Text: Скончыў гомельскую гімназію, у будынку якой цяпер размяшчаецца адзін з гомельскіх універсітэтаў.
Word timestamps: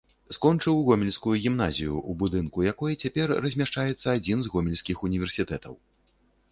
Скончыў 0.35 0.79
гомельскую 0.87 1.33
гімназію, 1.43 1.95
у 2.13 2.15
будынку 2.23 2.65
якой 2.71 2.99
цяпер 3.03 3.35
размяшчаецца 3.47 4.07
адзін 4.17 4.37
з 4.47 4.55
гомельскіх 4.57 4.97
універсітэтаў. 5.11 5.73